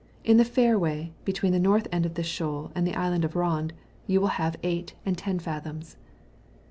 [0.23, 3.71] In the fairway, between the north end of this shoal and the island Rond,
[4.07, 5.95] you will have 9 and 10 mthoms.